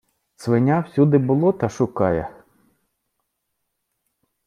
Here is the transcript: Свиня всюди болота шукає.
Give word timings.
Свиня 0.35 0.79
всюди 0.83 1.17
болота 1.17 1.69
шукає. 1.69 2.43